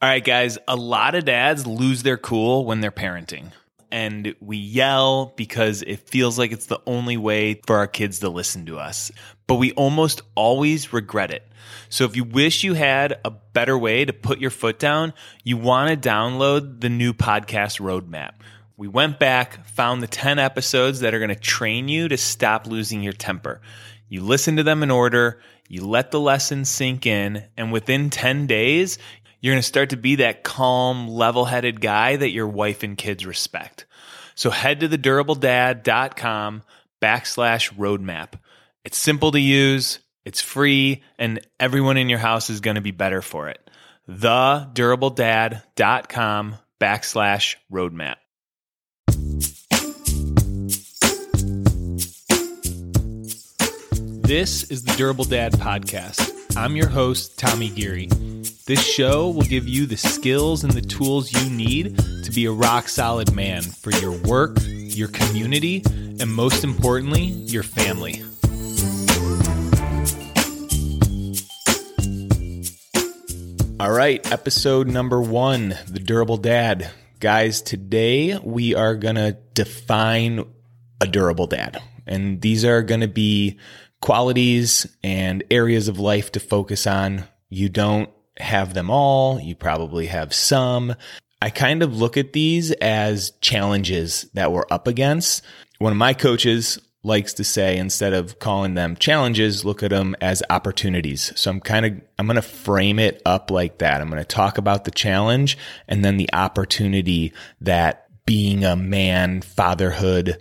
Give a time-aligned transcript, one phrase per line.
[0.00, 3.50] All right, guys, a lot of dads lose their cool when they're parenting.
[3.90, 8.28] And we yell because it feels like it's the only way for our kids to
[8.28, 9.10] listen to us.
[9.48, 11.42] But we almost always regret it.
[11.88, 15.56] So if you wish you had a better way to put your foot down, you
[15.56, 18.34] want to download the new podcast roadmap.
[18.76, 22.68] We went back, found the 10 episodes that are going to train you to stop
[22.68, 23.60] losing your temper.
[24.08, 25.40] You listen to them in order,
[25.70, 28.98] you let the lessons sink in, and within 10 days,
[29.40, 32.98] you're going to start to be that calm, level headed guy that your wife and
[32.98, 33.86] kids respect.
[34.34, 36.64] So head to thedurabledad.com
[37.00, 38.32] backslash roadmap.
[38.84, 42.90] It's simple to use, it's free, and everyone in your house is going to be
[42.90, 43.70] better for it.
[44.08, 48.16] Thedurabledad.com backslash roadmap.
[54.22, 56.56] This is the Durable Dad Podcast.
[56.56, 58.08] I'm your host, Tommy Geary.
[58.68, 62.52] This show will give you the skills and the tools you need to be a
[62.52, 68.22] rock solid man for your work, your community, and most importantly, your family.
[73.80, 76.90] All right, episode number one The Durable Dad.
[77.20, 80.44] Guys, today we are going to define
[81.00, 81.82] a durable dad.
[82.06, 83.56] And these are going to be
[84.02, 87.24] qualities and areas of life to focus on.
[87.48, 89.40] You don't have them all.
[89.40, 90.94] You probably have some.
[91.40, 95.44] I kind of look at these as challenges that we're up against.
[95.78, 100.16] One of my coaches likes to say instead of calling them challenges, look at them
[100.20, 101.32] as opportunities.
[101.38, 104.00] So I'm kind of I'm going to frame it up like that.
[104.00, 109.40] I'm going to talk about the challenge and then the opportunity that being a man,
[109.40, 110.38] fatherhood,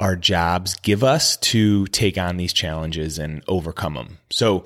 [0.00, 4.18] our jobs give us to take on these challenges and overcome them.
[4.30, 4.64] So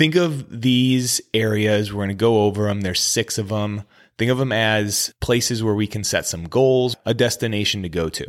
[0.00, 1.92] think of these areas.
[1.92, 2.80] We're going to go over them.
[2.80, 3.82] There's six of them.
[4.16, 8.08] Think of them as places where we can set some goals, a destination to go
[8.08, 8.26] to.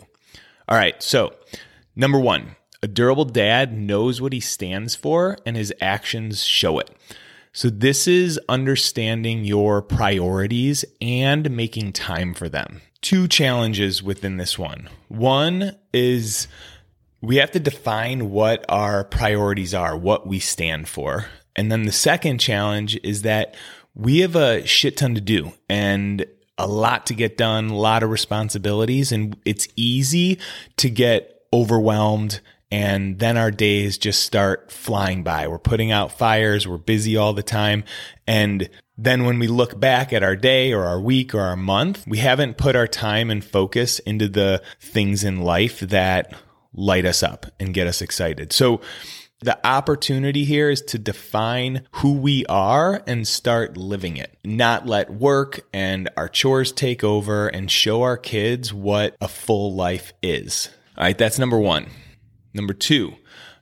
[0.67, 1.01] All right.
[1.01, 1.33] So
[1.95, 6.89] number one, a durable dad knows what he stands for and his actions show it.
[7.53, 14.59] So this is understanding your priorities and making time for them two challenges within this
[14.59, 14.89] one.
[15.07, 16.49] One is
[17.21, 21.27] we have to define what our priorities are, what we stand for.
[21.55, 23.55] And then the second challenge is that
[23.93, 26.25] we have a shit ton to do and
[26.57, 30.39] a lot to get done, a lot of responsibilities, and it's easy
[30.77, 32.39] to get overwhelmed
[32.71, 35.47] and then our days just start flying by.
[35.47, 37.83] We're putting out fires, we're busy all the time,
[38.25, 42.05] and then when we look back at our day or our week or our month,
[42.07, 46.33] we haven't put our time and focus into the things in life that
[46.73, 48.53] light us up and get us excited.
[48.53, 48.79] So
[49.41, 55.11] the opportunity here is to define who we are and start living it, not let
[55.11, 60.69] work and our chores take over and show our kids what a full life is.
[60.97, 61.87] All right, that's number one.
[62.53, 63.15] Number two,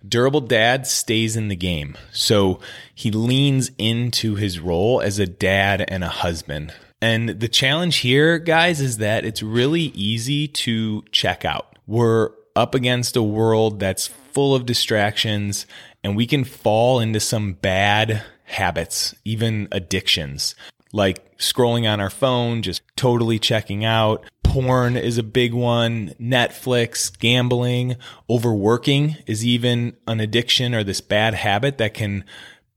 [0.08, 1.98] Durable dad stays in the game.
[2.12, 2.60] So
[2.94, 6.74] he leans into his role as a dad and a husband.
[7.02, 11.78] And the challenge here, guys, is that it's really easy to check out.
[11.88, 15.66] We're up against a world that's full of distractions
[16.02, 20.56] and we can fall into some bad habits, even addictions
[20.94, 24.24] like scrolling on our phone, just totally checking out.
[24.44, 26.14] Porn is a big one.
[26.22, 27.98] Netflix, gambling,
[28.30, 32.24] overworking is even an addiction or this bad habit that can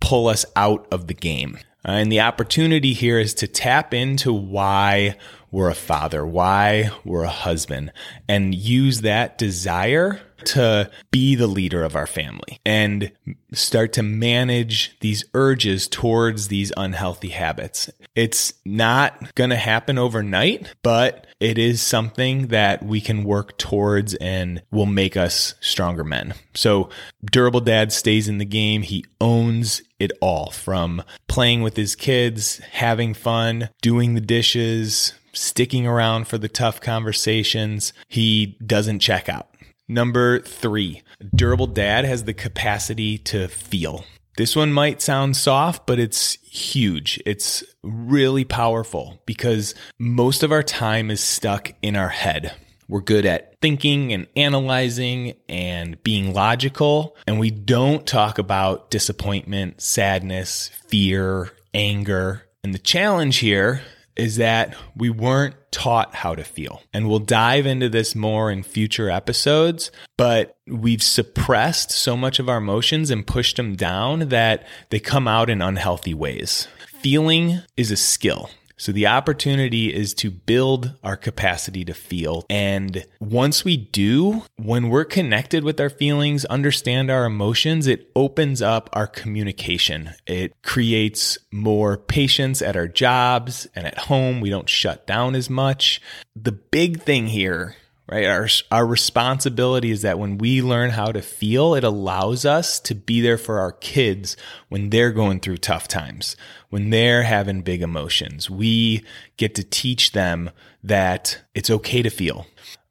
[0.00, 1.58] pull us out of the game.
[1.86, 5.16] Uh, and the opportunity here is to tap into why
[5.52, 7.92] we're a father, why we're a husband,
[8.28, 13.12] and use that desire to be the leader of our family and
[13.52, 17.88] start to manage these urges towards these unhealthy habits.
[18.16, 24.14] It's not going to happen overnight, but it is something that we can work towards
[24.14, 26.34] and will make us stronger men.
[26.54, 26.88] So
[27.24, 28.82] Durable Dad stays in the game.
[28.82, 35.86] He owns it all from playing with his kids, having fun, doing the dishes, sticking
[35.86, 37.92] around for the tough conversations.
[38.08, 39.48] He doesn't check out.
[39.88, 41.02] Number three,
[41.34, 44.04] Durable Dad has the capacity to feel.
[44.38, 47.20] This one might sound soft, but it's huge.
[47.26, 52.54] It's really powerful because most of our time is stuck in our head.
[52.88, 59.80] We're good at thinking and analyzing and being logical, and we don't talk about disappointment,
[59.80, 62.44] sadness, fear, anger.
[62.64, 63.82] And the challenge here
[64.16, 66.82] is that we weren't taught how to feel.
[66.92, 72.48] And we'll dive into this more in future episodes, but we've suppressed so much of
[72.48, 76.68] our emotions and pushed them down that they come out in unhealthy ways.
[77.00, 78.50] Feeling is a skill.
[78.82, 82.44] So the opportunity is to build our capacity to feel.
[82.50, 88.60] And once we do, when we're connected with our feelings, understand our emotions, it opens
[88.60, 90.14] up our communication.
[90.26, 94.40] It creates more patience at our jobs and at home.
[94.40, 96.02] We don't shut down as much.
[96.34, 97.76] The big thing here
[98.10, 98.26] right?
[98.26, 102.94] Our, our responsibility is that when we learn how to feel, it allows us to
[102.94, 104.36] be there for our kids
[104.68, 106.36] when they're going through tough times,
[106.70, 108.50] when they're having big emotions.
[108.50, 109.04] We
[109.36, 110.50] get to teach them
[110.82, 112.46] that it's okay to feel.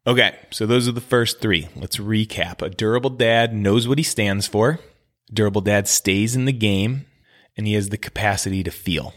[0.06, 1.68] Okay, so those are the first three.
[1.76, 2.60] Let's recap.
[2.60, 4.80] A durable dad knows what he stands for.
[5.32, 7.06] Durable dad stays in the game
[7.56, 9.14] and he has the capacity to feel.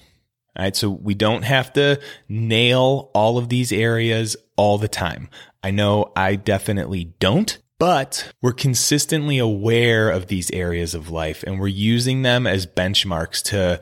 [0.56, 0.75] All right.
[0.75, 2.00] So we don't have to
[2.30, 5.30] nail all of these areas all the time.
[5.63, 11.60] I know I definitely don't, but we're consistently aware of these areas of life and
[11.60, 13.81] we're using them as benchmarks to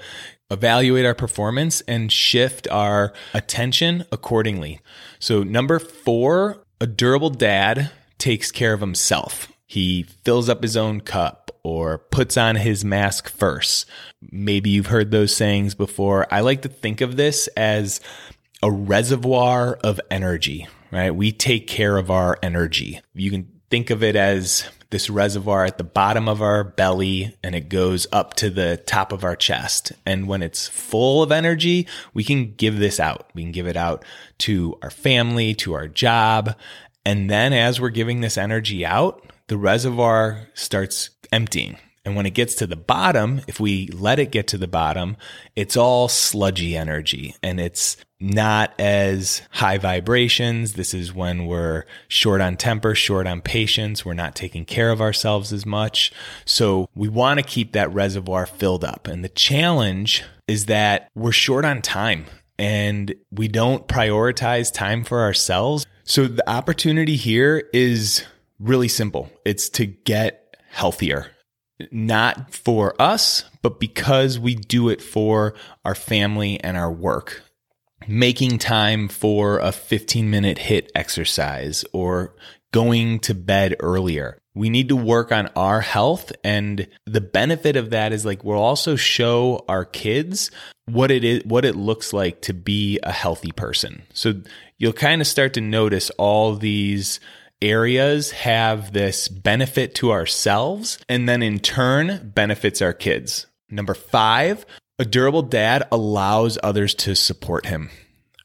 [0.49, 4.79] evaluate our performance and shift our attention accordingly.
[5.19, 9.52] So number four, a durable dad takes care of himself.
[9.73, 13.87] He fills up his own cup or puts on his mask first.
[14.21, 16.27] Maybe you've heard those sayings before.
[16.31, 17.99] I like to think of this as
[18.61, 21.09] a reservoir of energy, right?
[21.09, 23.01] We take care of our energy.
[23.15, 27.55] You can think of it as this reservoir at the bottom of our belly and
[27.55, 29.91] it goes up to the top of our chest.
[30.05, 33.27] And when it's full of energy, we can give this out.
[33.33, 34.05] We can give it out
[34.39, 36.55] to our family, to our job.
[37.07, 41.77] And then as we're giving this energy out, the reservoir starts emptying.
[42.05, 45.15] And when it gets to the bottom, if we let it get to the bottom,
[45.55, 50.73] it's all sludgy energy and it's not as high vibrations.
[50.73, 54.05] This is when we're short on temper, short on patience.
[54.05, 56.11] We're not taking care of ourselves as much.
[56.45, 59.07] So we want to keep that reservoir filled up.
[59.07, 62.25] And the challenge is that we're short on time
[62.59, 65.85] and we don't prioritize time for ourselves.
[66.03, 68.25] So the opportunity here is
[68.63, 69.29] really simple.
[69.45, 71.33] It's to get healthier
[71.91, 77.43] not for us, but because we do it for our family and our work.
[78.07, 82.35] Making time for a 15 minute HIIT exercise or
[82.73, 84.37] going to bed earlier.
[84.55, 86.31] We need to work on our health.
[86.43, 90.51] And the benefit of that is like we'll also show our kids
[90.85, 94.03] what it is, what it looks like to be a healthy person.
[94.13, 94.41] So
[94.77, 97.21] you'll kind of start to notice all these
[97.63, 103.47] areas have this benefit to ourselves and then in turn benefits our kids.
[103.69, 104.65] Number five,
[104.99, 107.89] a durable dad allows others to support him.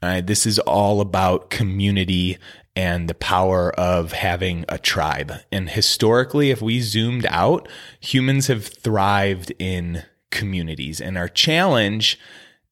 [0.00, 2.38] This is all about community
[2.76, 5.32] and the power of having a tribe.
[5.50, 7.68] And historically, if we zoomed out,
[7.98, 11.00] humans have thrived in communities.
[11.00, 12.18] And our challenge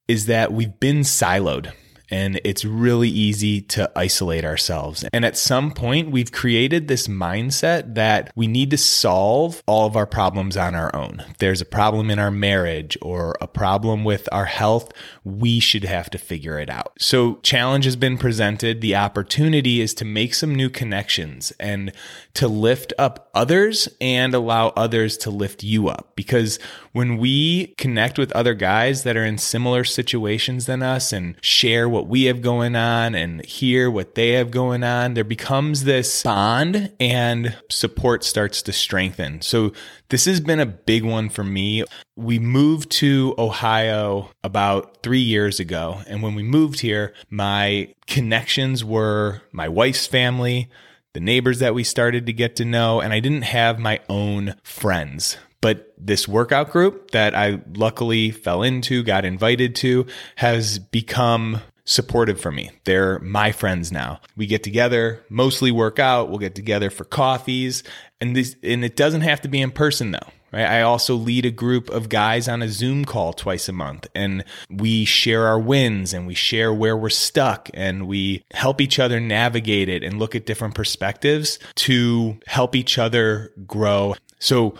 [0.06, 1.72] is that we've been siloed
[2.10, 5.04] and it's really easy to isolate ourselves.
[5.12, 9.96] And at some point, we've created this mindset that we need to solve all of
[9.96, 11.24] our problems on our own.
[11.30, 14.92] If there's a problem in our marriage or a problem with our health,
[15.24, 16.92] we should have to figure it out.
[16.98, 18.80] So, challenge has been presented.
[18.80, 21.92] The opportunity is to make some new connections and
[22.34, 26.12] to lift up others and allow others to lift you up.
[26.16, 26.58] Because
[26.92, 31.88] when we connect with other guys that are in similar situations than us and share
[31.96, 36.22] what we have going on and hear what they have going on, there becomes this
[36.22, 39.40] bond and support starts to strengthen.
[39.40, 39.72] So
[40.10, 41.84] this has been a big one for me.
[42.14, 46.02] We moved to Ohio about three years ago.
[46.06, 50.68] And when we moved here, my connections were my wife's family,
[51.14, 54.54] the neighbors that we started to get to know, and I didn't have my own
[54.62, 55.38] friends.
[55.62, 62.38] But this workout group that I luckily fell into, got invited to, has become supportive
[62.38, 62.70] for me.
[62.84, 64.20] They're my friends now.
[64.36, 66.28] We get together, mostly work out.
[66.28, 67.82] We'll get together for coffees
[68.20, 70.28] and this, and it doesn't have to be in person though.
[70.52, 70.64] Right?
[70.64, 74.44] I also lead a group of guys on a Zoom call twice a month and
[74.70, 79.18] we share our wins and we share where we're stuck and we help each other
[79.20, 84.14] navigate it and look at different perspectives to help each other grow.
[84.38, 84.76] So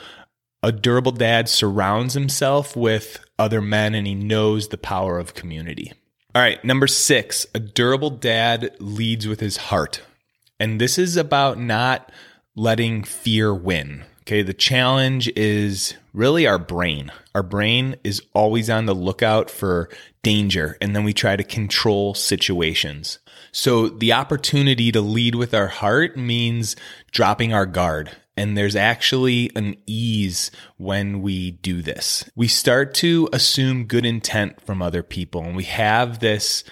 [0.62, 5.92] a durable dad surrounds himself with other men and he knows the power of community.
[6.36, 10.02] All right, number six, a durable dad leads with his heart.
[10.60, 12.12] And this is about not
[12.54, 14.04] letting fear win.
[14.20, 17.10] Okay, the challenge is really our brain.
[17.34, 19.88] Our brain is always on the lookout for
[20.22, 23.18] danger, and then we try to control situations.
[23.50, 26.76] So the opportunity to lead with our heart means
[27.12, 32.28] dropping our guard and there's actually an ease when we do this.
[32.34, 36.64] We start to assume good intent from other people and we have this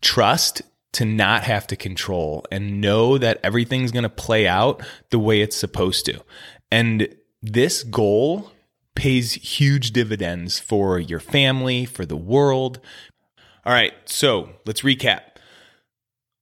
[0.00, 0.62] trust
[0.92, 5.40] to not have to control and know that everything's going to play out the way
[5.40, 6.22] it's supposed to.
[6.70, 7.08] And
[7.40, 8.52] this goal
[8.94, 12.78] pays huge dividends for your family, for the world.
[13.64, 15.20] All right, so let's recap.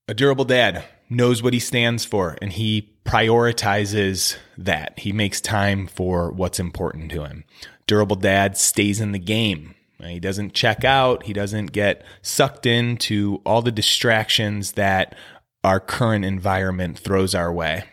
[0.07, 4.97] A durable dad knows what he stands for and he prioritizes that.
[4.97, 7.43] He makes time for what's important to him.
[7.85, 9.75] Durable dad stays in the game.
[9.99, 11.23] He doesn't check out.
[11.23, 15.15] He doesn't get sucked into all the distractions that
[15.63, 17.83] our current environment throws our way.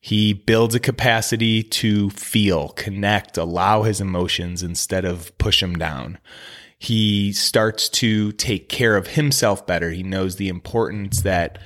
[0.00, 6.18] He builds a capacity to feel, connect, allow his emotions instead of push them down.
[6.78, 9.90] He starts to take care of himself better.
[9.90, 11.58] He knows the importance that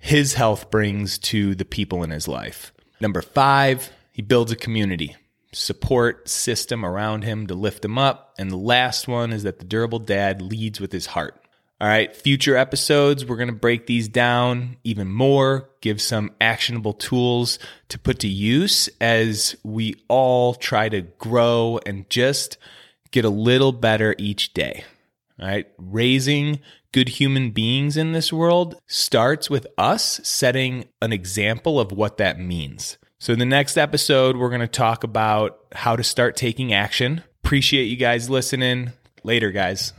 [0.00, 2.72] his health brings to the people in his life.
[3.00, 5.16] Number five, he builds a community
[5.52, 8.34] support system around him to lift him up.
[8.38, 11.36] And the last one is that the durable dad leads with his heart.
[11.80, 16.92] All right, future episodes, we're going to break these down even more, give some actionable
[16.92, 22.58] tools to put to use as we all try to grow and just
[23.12, 24.84] get a little better each day.
[25.40, 26.60] All right, raising
[26.92, 32.38] good human beings in this world starts with us setting an example of what that
[32.38, 32.98] means.
[33.18, 37.22] So, in the next episode, we're going to talk about how to start taking action.
[37.44, 38.92] Appreciate you guys listening.
[39.22, 39.92] Later, guys.